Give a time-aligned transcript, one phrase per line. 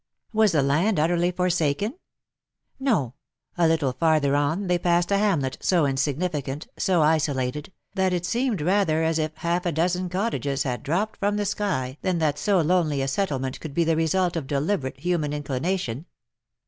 [0.33, 1.93] Was the land utterly forsaken?
[2.79, 3.13] No;
[3.55, 8.61] a little farther on they passed a hamlet so insignificant, so isolated, that it seemed
[8.63, 12.61] rather as if half a dozen cottages had dropped from the sky than that so
[12.61, 16.05] lonely a settle ment could be the result of deliberate human in clination.